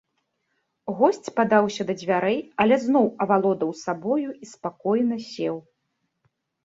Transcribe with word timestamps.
Госць 1.01 1.33
падаўся 1.39 1.83
да 1.89 1.93
дзвярэй, 1.99 2.39
але 2.65 2.75
зноў 2.85 3.05
авалодаў 3.25 3.71
сабою 3.85 4.29
і 4.33 4.45
спакойна 4.57 5.15
сеў. 5.31 5.55